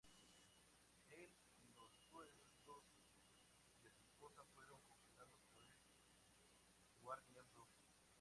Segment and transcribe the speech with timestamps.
[1.09, 2.65] Él y los sueldos
[3.83, 5.77] de su esposa fueron congelados por el
[7.03, 8.01] Guardias rojos.